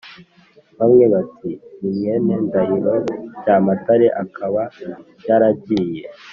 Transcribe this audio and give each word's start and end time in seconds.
bamwe 0.77 1.05
bati 1.13 1.51
ni 1.79 1.89
mwene 1.95 2.33
ndahiro 2.45 2.95
cyamatare, 3.41 4.07
akaba 4.23 4.61
yaragiye 5.27 6.03